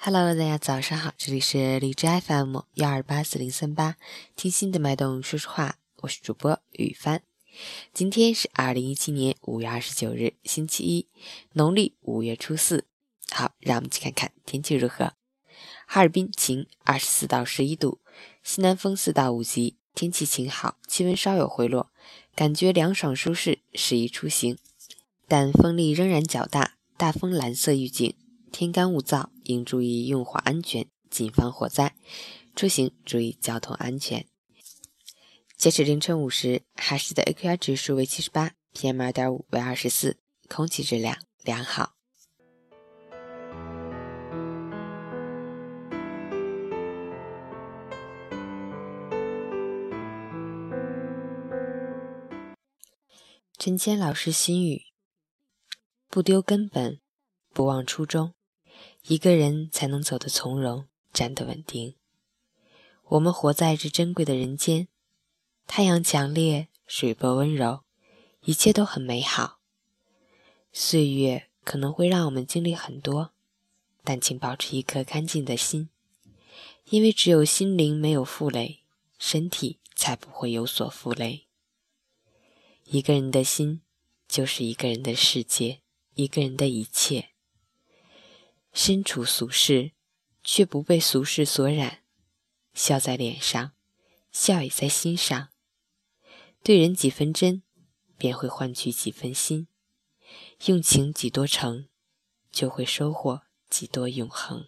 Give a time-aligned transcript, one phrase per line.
[0.00, 3.96] Hello，大家早上好，这里是荔枝 FM 幺二八四零三八，
[4.36, 7.20] 听心的脉动说说话，我是主播雨帆。
[7.92, 11.08] 今天是二零一七年五月二十九日，星期一，
[11.54, 12.84] 农历五月初四。
[13.32, 15.14] 好，让我们去看看天气如何。
[15.88, 17.98] 哈尔滨晴，二十四到十一度，
[18.44, 21.90] 西南风四到五级，天气晴好，气温稍有回落，
[22.36, 24.56] 感觉凉爽舒适，适宜出行，
[25.26, 28.14] 但风力仍然较大，大风蓝色预警。
[28.50, 31.94] 天干物燥，应注意用火安全，谨防火灾。
[32.56, 34.26] 出行注意交通安全。
[35.56, 41.94] 截止凌晨五时，哈市的 AQI 指数为七十八，PM 二点五为二十四，空气质量良好。
[53.56, 54.82] 陈谦老师心语：
[56.08, 57.00] 不丢根本，
[57.52, 58.37] 不忘初衷。
[59.06, 61.94] 一个人才能走得从容，站得稳定。
[63.10, 64.88] 我们活在这珍贵的人间，
[65.66, 67.84] 太阳强烈，水波温柔，
[68.42, 69.60] 一切都很美好。
[70.72, 73.32] 岁月可能会让我们经历很多，
[74.04, 75.88] 但请保持一颗干净的心，
[76.90, 78.80] 因为只有心灵没有负累，
[79.18, 81.46] 身体才不会有所负累。
[82.84, 83.80] 一个人的心，
[84.28, 85.80] 就是一个人的世界，
[86.14, 87.30] 一个人的一切。
[88.72, 89.92] 身处俗世，
[90.44, 91.98] 却不被俗世所染，
[92.72, 93.72] 笑在脸上，
[94.30, 95.48] 笑也在心上。
[96.62, 97.62] 对人几分真，
[98.16, 99.66] 便会换取几分心；
[100.66, 101.88] 用情几多诚，
[102.50, 104.66] 就会收获几多永恒。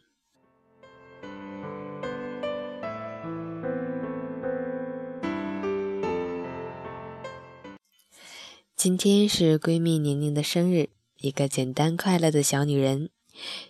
[8.74, 13.10] 今天是闺蜜宁宁的生日，一个简单快乐的小女人。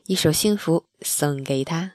[0.06, 1.92] 一首幸福送给他。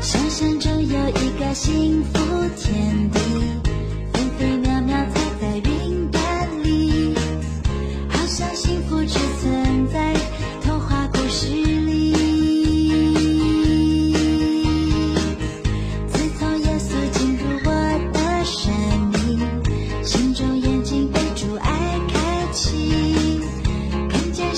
[0.00, 2.18] 想象中有一个幸福
[2.56, 3.19] 天地。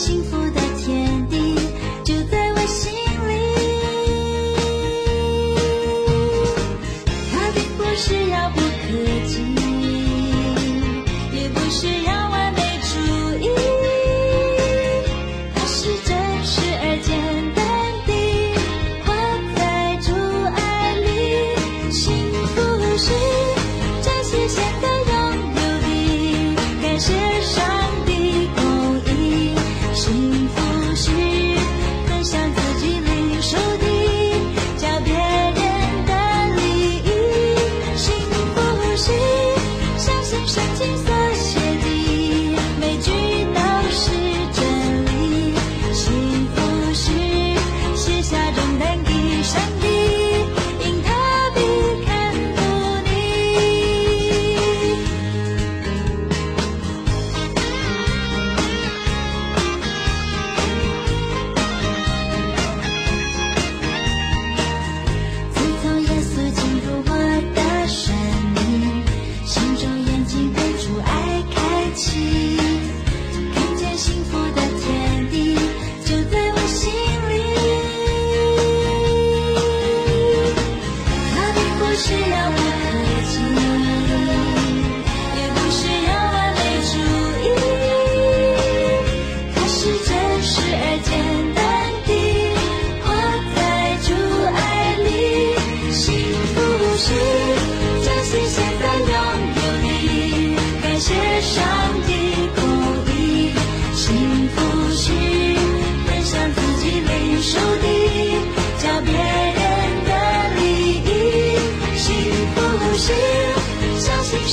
[0.02, 0.41] 幸福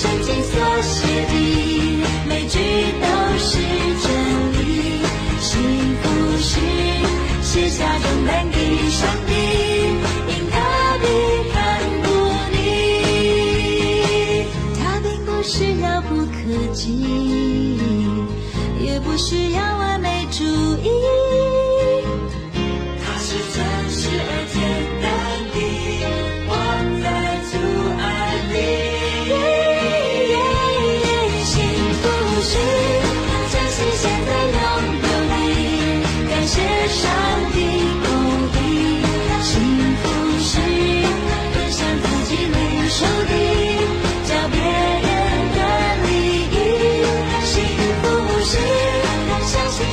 [0.01, 1.33] 圣经所写的
[2.25, 2.57] 每句
[3.01, 3.57] 都是
[4.01, 4.07] 真
[4.53, 5.03] 理
[5.41, 5.61] 幸
[6.01, 6.51] 福是
[7.41, 7.83] 写下